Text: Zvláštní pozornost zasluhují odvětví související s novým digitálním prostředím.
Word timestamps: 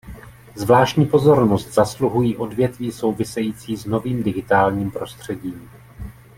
Zvláštní 0.55 1.05
pozornost 1.05 1.73
zasluhují 1.73 2.37
odvětví 2.37 2.91
související 2.91 3.77
s 3.77 3.85
novým 3.85 4.23
digitálním 4.23 4.91
prostředím. 4.91 5.69